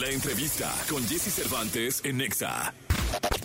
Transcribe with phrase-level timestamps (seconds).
[0.00, 2.74] La entrevista con Jesse Cervantes en Nexa.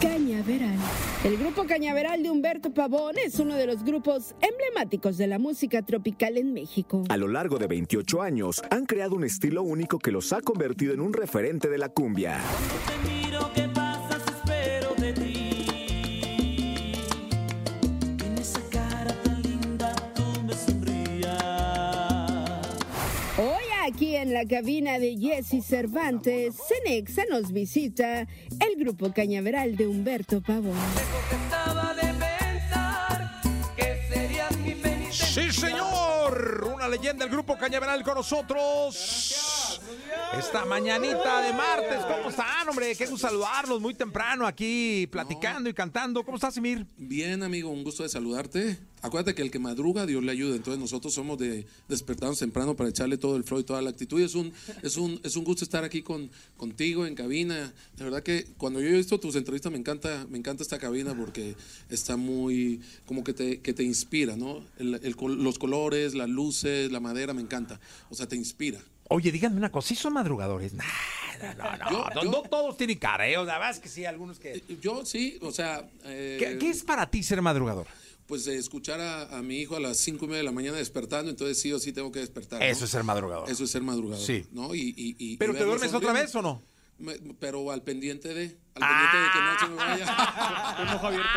[0.01, 0.75] Cañaveral.
[1.23, 5.81] El grupo Cañaveral de Humberto Pavón es uno de los grupos emblemáticos de la música
[5.83, 7.03] tropical en México.
[7.07, 10.93] A lo largo de 28 años han creado un estilo único que los ha convertido
[10.93, 12.41] en un referente de la cumbia.
[24.31, 30.77] La cabina de Jesse Cervantes, Cenexa nos visita el grupo Cañaveral de Humberto Pavón.
[35.11, 36.71] Sí, señor.
[36.73, 39.50] Una leyenda del grupo Cañaveral con nosotros.
[40.37, 41.99] Esta mañanita de martes.
[42.05, 42.95] ¿Cómo están, hombre?
[42.95, 46.23] Qué gusto saludarlos muy temprano aquí, platicando y cantando.
[46.23, 46.87] ¿Cómo estás, Emir?
[46.97, 48.79] Bien, amigo, un gusto de saludarte.
[49.01, 50.55] Acuérdate que el que madruga, Dios le ayuda.
[50.55, 54.21] Entonces nosotros somos de despertarnos temprano para echarle todo el flow y toda la actitud.
[54.21, 57.73] Y es un, es un, es un gusto estar aquí con, contigo en cabina.
[57.97, 61.13] De verdad que cuando yo he visto tus entrevistas me encanta, me encanta esta cabina
[61.13, 61.55] porque
[61.89, 64.63] está muy, como que te, que te inspira, ¿no?
[64.79, 67.81] Los colores, las luces, la madera, me encanta.
[68.09, 68.79] O sea, te inspira.
[69.13, 69.89] Oye, díganme una cosa.
[69.89, 70.73] ¿Sí son madrugadores?
[70.73, 70.83] Nah,
[71.41, 71.89] no, no, no.
[71.91, 73.43] Yo- no, yo- no todos tienen careo.
[73.43, 74.53] La verdad es que sí, algunos que...
[74.53, 75.89] Eh, Yo sí, o sea...
[76.05, 77.87] eh, ¿Qué, qué es para ti ser madrugador?
[78.27, 80.77] Pues eh, escuchar a, a mi hijo a las cinco y media de la mañana
[80.77, 82.59] despertando, entonces sí o sí tengo que despertar.
[82.61, 82.65] ¿no?
[82.65, 83.49] Eso es ser madrugador.
[83.49, 84.25] Eso es ser madrugador.
[84.25, 84.45] Sí.
[84.51, 84.73] ¿no?
[84.73, 86.61] Y, y- y- ¿Pero y te duermes otra vez o no?
[87.01, 88.55] Me- pero al pendiente de.
[88.75, 89.11] Al Ah.
[89.11, 90.77] pendiente de que no se me vaya.
[90.81, 91.29] Un ojo abierto.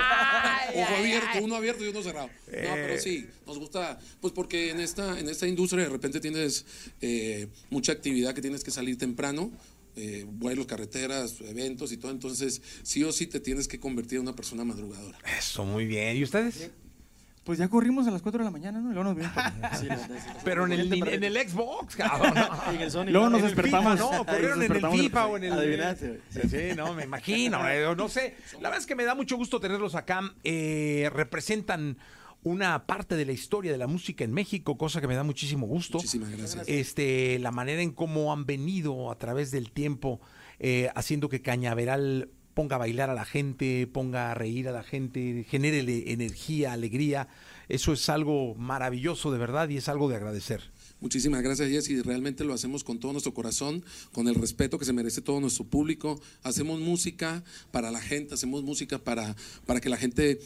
[0.76, 2.28] ojo abierto, uno abierto y uno cerrado.
[2.28, 2.68] No, Eh.
[2.86, 3.98] pero sí, nos gusta.
[4.20, 6.64] Pues porque en esta, en esta industria de repente tienes
[7.00, 9.50] eh, mucha actividad que tienes que salir temprano.
[9.96, 12.10] eh, vuelos, carreteras, eventos y todo.
[12.10, 15.16] Entonces, sí o sí te tienes que convertir en una persona madrugadora.
[15.38, 16.16] Eso, muy bien.
[16.16, 16.68] ¿Y ustedes?
[17.44, 18.90] Pues ya corrimos a las 4 de la mañana, ¿no?
[18.90, 19.32] Y luego nos vimos.
[19.78, 19.86] Sí.
[20.44, 22.32] Pero en el, en el Xbox, cabrón.
[22.74, 23.06] En el Sony.
[23.10, 23.92] Luego nos En despertamos.
[24.00, 24.90] FIFA, no, corrieron en el.
[24.90, 25.52] FIFA o en el.
[25.52, 26.20] Adivinaste, güey.
[26.30, 27.68] Sí, sí, no, me imagino.
[27.68, 28.36] eh, No sé.
[28.54, 30.20] La verdad es que me da mucho gusto tenerlos acá.
[30.42, 31.98] Eh, representan
[32.44, 35.66] una parte de la historia de la música en México, cosa que me da muchísimo
[35.66, 35.98] gusto.
[35.98, 36.64] Muchísimas gracias.
[36.68, 40.20] Este, la manera en cómo han venido a través del tiempo
[40.58, 44.82] eh, haciendo que Cañaveral ponga a bailar a la gente, ponga a reír a la
[44.82, 47.28] gente, genere energía, alegría.
[47.68, 50.62] Eso es algo maravilloso de verdad y es algo de agradecer.
[51.00, 52.00] Muchísimas gracias, Jessy.
[52.00, 55.64] Realmente lo hacemos con todo nuestro corazón, con el respeto que se merece todo nuestro
[55.64, 56.20] público.
[56.42, 59.36] Hacemos música para la gente, hacemos música para,
[59.66, 60.40] para que la gente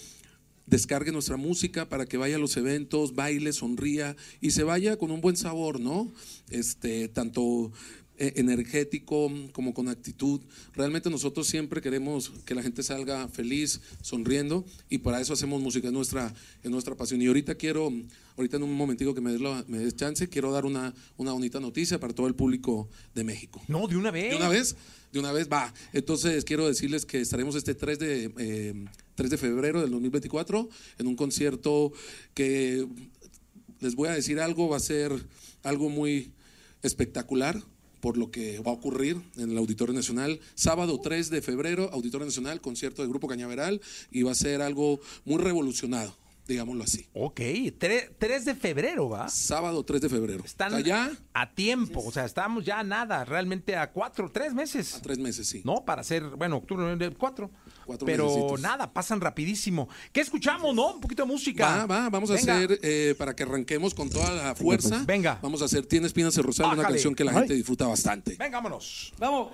[0.66, 5.10] descargue nuestra música, para que vaya a los eventos, baile, sonría y se vaya con
[5.10, 6.12] un buen sabor, ¿no?
[6.50, 7.72] Este, tanto
[8.19, 10.41] energético como con actitud.
[10.75, 15.87] Realmente nosotros siempre queremos que la gente salga feliz, sonriendo y para eso hacemos música,
[15.89, 17.23] es nuestra, es nuestra pasión.
[17.23, 17.93] Y ahorita quiero,
[18.37, 21.33] ahorita en un momentito que me des, la- me des chance, quiero dar una, una
[21.33, 23.62] bonita noticia para todo el público de México.
[23.69, 24.31] No, de una vez.
[24.31, 24.77] ¿De una vez?
[25.12, 25.73] De una vez, va.
[25.93, 28.75] Entonces quiero decirles que estaremos este 3 de, eh,
[29.15, 30.69] 3 de febrero del 2024
[30.99, 31.93] en un concierto
[32.35, 32.87] que
[33.81, 35.12] les voy a decir algo, va a ser
[35.62, 36.33] algo muy
[36.83, 37.62] espectacular
[38.00, 40.41] por lo que va a ocurrir en el Auditorio Nacional.
[40.54, 45.00] Sábado 3 de febrero, Auditorio Nacional, concierto del Grupo Cañaveral y va a ser algo
[45.25, 46.16] muy revolucionado,
[46.48, 47.06] digámoslo así.
[47.12, 47.41] Ok,
[47.78, 49.28] 3, de febrero, ¿va?
[49.28, 50.42] Sábado 3 de febrero.
[50.44, 54.31] Están O sea, ya a tiempo, o sea, estamos ya a nada, realmente a cuatro,
[54.31, 54.94] tres meses.
[54.94, 55.62] a tres meses, sí.
[55.64, 55.84] ¿no?
[55.84, 57.50] Para hacer, bueno, octubre, noviembre, cuatro.
[57.84, 58.60] Cuatro Pero mesecitos.
[58.60, 59.88] nada, pasan rapidísimo.
[60.12, 60.94] ¿Qué escuchamos, no?
[60.94, 61.66] Un poquito de música.
[61.66, 65.04] Va, va, vamos a hacer, eh, para que arranquemos con toda la fuerza.
[65.06, 65.38] Venga.
[65.42, 68.37] Vamos a hacer Tiene espinas el rosal, una canción que la gente disfruta bastante.
[68.38, 69.12] Venga, vámonos.
[69.19, 69.48] Vamos.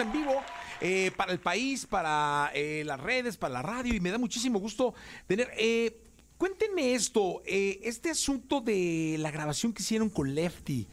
[0.00, 0.42] En vivo
[0.80, 4.58] eh, para el país, para eh, las redes, para la radio y me da muchísimo
[4.58, 4.94] gusto
[5.26, 5.50] tener.
[5.58, 6.00] eh,
[6.38, 10.86] cuéntenme esto, este asunto de la grabación que hicieron con Lefty,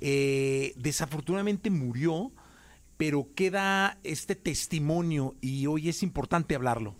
[0.00, 2.30] desafortunadamente murió,
[2.96, 6.94] pero queda este testimonio y hoy es importante hablarlo.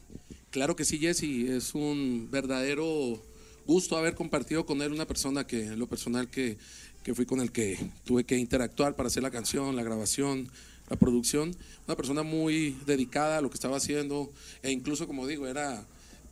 [0.51, 1.49] Claro que sí, Jesse.
[1.49, 3.23] Es un verdadero
[3.67, 6.59] gusto haber compartido con él una persona que, lo personal, que,
[7.05, 10.51] que fui con el que tuve que interactuar para hacer la canción, la grabación,
[10.93, 11.57] la producción.
[11.87, 14.31] Una persona muy dedicada a lo que estaba haciendo
[14.63, 15.87] e incluso, como digo, era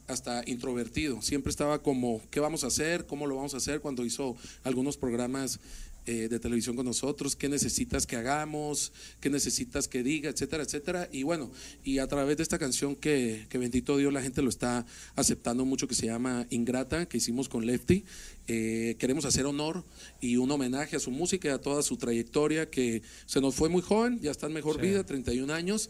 [0.06, 1.22] hasta introvertido.
[1.22, 3.06] Siempre estaba como, ¿qué vamos a hacer?
[3.06, 3.80] ¿Cómo lo vamos a hacer?
[3.80, 5.60] Cuando hizo algunos programas
[6.06, 11.08] eh, de televisión con nosotros, qué necesitas que hagamos, qué necesitas que diga, etcétera, etcétera.
[11.12, 11.50] Y bueno,
[11.84, 15.64] y a través de esta canción que, que bendito Dios la gente lo está aceptando
[15.64, 18.04] mucho, que se llama Ingrata, que hicimos con Lefty,
[18.48, 19.84] eh, queremos hacer honor
[20.20, 23.68] y un homenaje a su música y a toda su trayectoria, que se nos fue
[23.68, 25.88] muy joven, ya está en mejor vida, 31 años,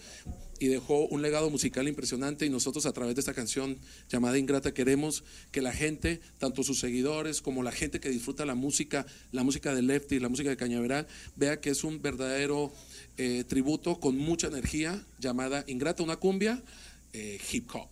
[0.60, 4.72] y dejó un legado musical impresionante y nosotros a través de esta canción llamada Ingrata
[4.72, 9.42] queremos que la gente, tanto sus seguidores como la gente que disfruta la música, la
[9.42, 12.70] música de Lefty, la música de Cañaveral, vea que es un verdadero
[13.16, 16.62] eh, tributo con mucha energía llamada Ingrata, una cumbia
[17.14, 17.88] eh, hip hop.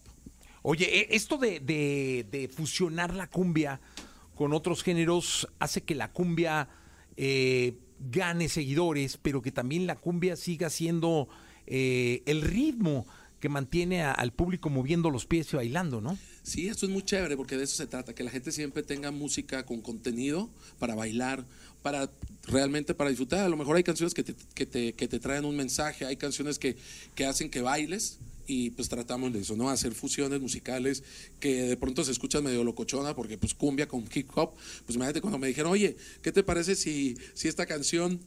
[0.62, 3.80] Oye, e- esto de, de- fusionar la cumbia
[4.34, 6.68] con otros géneros hace que la cumbia
[7.16, 11.28] eh, gane seguidores, pero que también la cumbia siga siendo
[11.70, 13.06] eh, el ritmo
[13.40, 16.18] que mantiene al público moviendo los pies y bailando, ¿no?
[16.42, 19.10] Sí, esto es muy chévere porque de eso se trata, que la gente siempre tenga
[19.10, 20.48] música con contenido
[20.78, 21.44] para bailar,
[21.82, 22.10] para
[22.44, 23.44] realmente para disfrutar.
[23.44, 26.16] A lo mejor hay canciones que te, que te, que te traen un mensaje, hay
[26.16, 26.76] canciones que,
[27.14, 29.68] que hacen que bailes y pues tratamos de eso, ¿no?
[29.68, 31.04] Hacer fusiones musicales
[31.38, 34.54] que de pronto se escuchan medio locochona porque pues cumbia con hip hop.
[34.86, 38.20] Pues imagínate cuando me dijeron, oye, ¿qué te parece si, si esta canción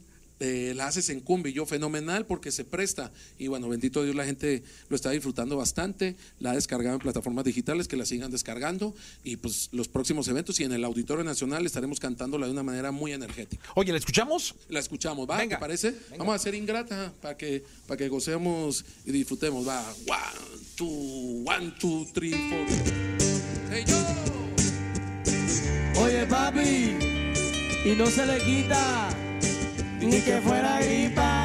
[0.44, 3.12] eh, la haces en cumbia y yo fenomenal porque se presta.
[3.38, 7.44] Y bueno bendito Dios la gente lo está disfrutando bastante la ha descargado en plataformas
[7.44, 8.92] digitales que la sigan descargando.
[9.22, 12.90] Y pues los próximos eventos y en el Auditorio Nacional estaremos cantándola de una manera
[12.90, 13.62] muy energética.
[13.76, 14.56] Oye, ¿la escuchamos?
[14.68, 15.58] la escuchamos va Venga.
[15.58, 15.94] ¿te parece?
[16.18, 19.66] vamos a hacer ingrata para que para que gocemos y disfrutemos.
[19.66, 22.66] Va one two one two three four.
[23.70, 23.96] Hey yo.
[26.02, 26.96] Oye papi,
[27.84, 29.14] y no se le quita
[30.02, 31.41] ni que fuera gripa.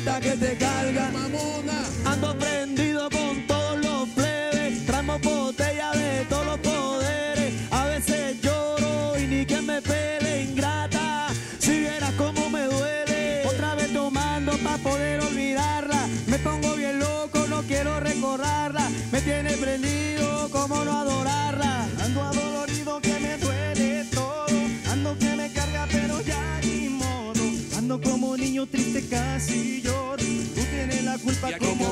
[0.00, 1.10] Que te carga.
[1.12, 2.91] Mamona, Ando prendido
[29.82, 30.16] lloro.
[30.16, 31.91] Tú tienes la culpa como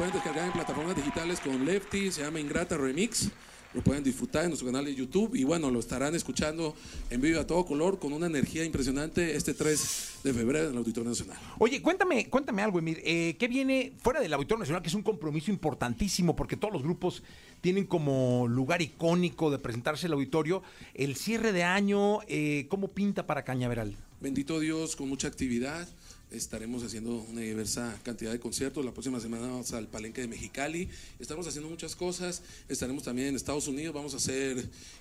[0.00, 3.28] pueden descargar en plataformas digitales con Lefty, se llama Ingrata Remix.
[3.74, 6.74] Lo pueden disfrutar en nuestro canal de YouTube y bueno, lo estarán escuchando
[7.10, 10.78] en vivo a todo color con una energía impresionante este 3 de febrero en el
[10.78, 11.36] Auditorio Nacional.
[11.58, 13.02] Oye, cuéntame, cuéntame algo, Emir.
[13.04, 16.82] Eh, ¿Qué viene fuera del Auditorio Nacional, que es un compromiso importantísimo porque todos los
[16.82, 17.22] grupos
[17.60, 20.62] tienen como lugar icónico de presentarse el auditorio?
[20.94, 23.94] El cierre de año, eh, ¿cómo pinta para Cañaveral?
[24.18, 25.86] Bendito Dios, con mucha actividad.
[26.30, 28.84] Estaremos haciendo una diversa cantidad de conciertos.
[28.84, 30.88] La próxima semana vamos al Palenque de Mexicali.
[31.18, 32.42] Estamos haciendo muchas cosas.
[32.68, 33.92] Estaremos también en Estados Unidos.
[33.92, 34.58] Vamos a hacer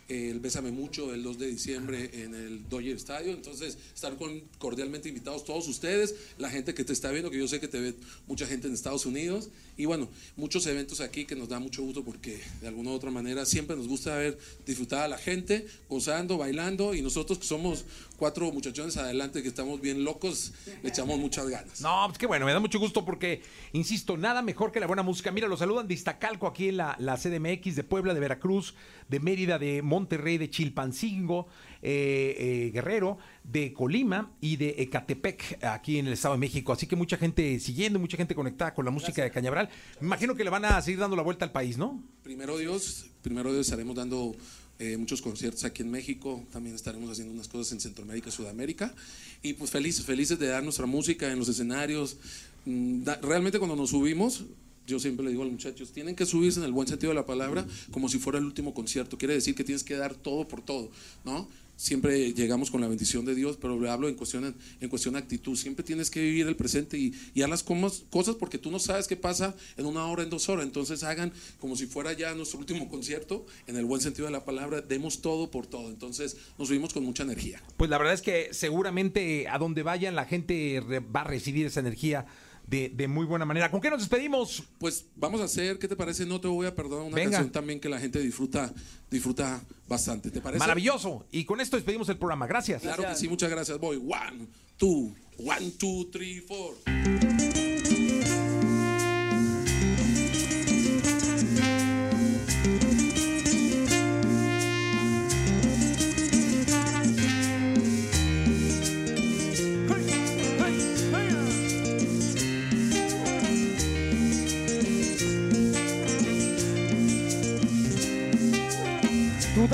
[0.08, 3.36] eh, el Bésame Mucho el 2 de diciembre en el Dodger Stadium.
[3.36, 4.18] Entonces, estar
[4.58, 7.80] cordialmente invitados todos ustedes, la gente que te está viendo, que yo sé que te
[7.80, 7.94] ve
[8.26, 9.50] mucha gente en Estados Unidos.
[9.78, 13.12] Y bueno, muchos eventos aquí que nos da mucho gusto porque de alguna u otra
[13.12, 16.96] manera siempre nos gusta ver disfrutar a la gente, gozando, bailando.
[16.96, 17.86] Y nosotros que somos
[18.18, 21.82] cuatro muchachones adelante que estamos bien locos, le echamos muchas ganas.
[21.82, 23.42] No, pues qué bueno, me da mucho gusto porque,
[23.74, 25.32] insisto, nada mejor que la buena música.
[25.32, 28.76] Mira, los saludan de Iztacalco, aquí en la, la CDMX, de Puebla, de Veracruz,
[29.08, 31.48] de Mérida, de Monterrey, de Chilpancingo,
[31.82, 36.74] eh, eh, Guerrero, de Colima y de Ecatepec, aquí en el Estado de México.
[36.74, 39.70] Así que mucha gente siguiendo, mucha gente conectada con la música de Cañaveral.
[40.00, 42.04] Me imagino que le van a seguir dando la vuelta al país, ¿no?
[42.24, 44.36] Primero Dios, primero Dios estaremos dando
[44.80, 48.96] eh, muchos conciertos aquí en México, también estaremos haciendo unas cosas en Centroamérica Sudamérica.
[49.44, 52.16] Y pues felices, felices de dar nuestra música en los escenarios.
[52.66, 54.46] Mm, realmente cuando nos subimos,
[54.88, 57.16] yo siempre le digo a los muchachos, tienen que subirse en el buen sentido de
[57.16, 59.18] la palabra como si fuera el último concierto.
[59.18, 60.90] Quiere decir que tienes que dar todo por todo,
[61.26, 61.48] ¿no?
[61.80, 65.22] Siempre llegamos con la bendición de Dios, pero le hablo en cuestión, en cuestión de
[65.22, 65.56] actitud.
[65.56, 69.08] Siempre tienes que vivir el presente y, y haz las cosas porque tú no sabes
[69.08, 70.66] qué pasa en una hora, en dos horas.
[70.66, 74.44] Entonces hagan como si fuera ya nuestro último concierto, en el buen sentido de la
[74.44, 75.88] palabra, demos todo por todo.
[75.88, 77.64] Entonces nos subimos con mucha energía.
[77.78, 81.80] Pues la verdad es que seguramente a donde vayan la gente va a recibir esa
[81.80, 82.26] energía
[82.70, 83.72] de, de muy buena manera.
[83.72, 84.64] ¿Con qué nos despedimos?
[84.78, 86.26] Pues vamos a hacer, ¿qué te parece?
[86.26, 87.32] No te voy a perdonar una Venga.
[87.32, 88.72] canción también que la gente disfruta,
[89.10, 90.30] disfruta bastante.
[90.30, 90.60] ¿Te parece?
[90.60, 91.26] Maravilloso.
[91.32, 92.46] Y con esto despedimos el programa.
[92.48, 92.82] Gracias.
[92.82, 93.80] Claro que sí, muchas gracias.
[93.80, 94.48] Voy, one,
[94.78, 96.76] two, one, two, three, four.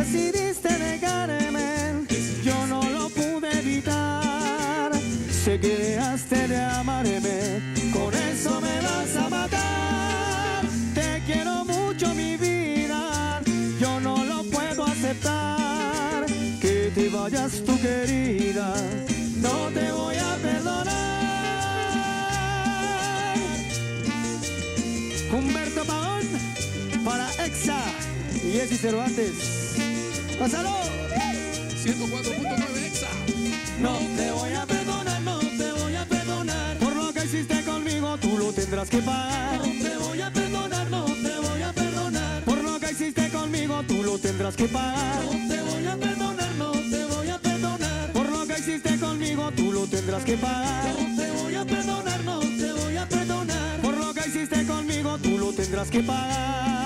[0.05, 2.05] Decidiste dejarme,
[2.43, 4.91] yo no lo pude evitar.
[5.31, 10.63] Sé que dejaste de amarme, con eso me vas a matar.
[10.93, 13.41] Te quiero mucho, mi vida,
[13.79, 16.25] yo no lo puedo aceptar.
[16.61, 18.73] Que te vayas tu querida,
[19.37, 20.95] no te voy a perdonar.
[25.31, 26.27] Humberto Pagón
[27.03, 27.79] para Exa
[28.35, 29.64] y Jessy Cervantes.
[30.39, 30.69] ¡Pásalo!
[31.83, 33.07] 104.9 Exa.
[33.79, 36.77] No te voy a perdonar, no te voy a perdonar.
[36.77, 39.59] Por lo que hiciste conmigo, tú lo tendrás que pagar.
[39.59, 42.43] No te voy a perdonar, no te voy a perdonar.
[42.43, 45.23] Por lo que hiciste conmigo, tú lo tendrás que pagar.
[45.25, 48.11] No te voy a perdonar, no te voy a perdonar.
[48.11, 50.95] Por lo que hiciste conmigo, tú lo tendrás que pagar.
[50.99, 53.81] No te voy a perdonar, no te voy a perdonar.
[53.81, 56.84] Por lo que hiciste conmigo, tú lo tendrás que pagar.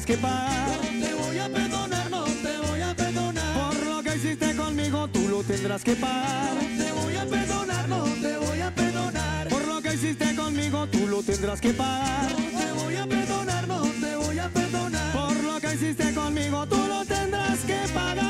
[0.00, 0.80] Tendrás que pagar.
[0.92, 3.54] No te voy a perdonar, no te voy a perdonar.
[3.54, 6.54] Por lo que hiciste conmigo, tú lo tendrás que pagar.
[6.54, 9.48] No te voy a perdonar, no te voy a perdonar.
[9.48, 12.30] Por lo que hiciste conmigo, tú lo tendrás que pagar.
[12.52, 15.12] No te voy a perdonar, no te voy a perdonar.
[15.12, 18.29] Por lo que hiciste conmigo, tú lo tendrás que pagar.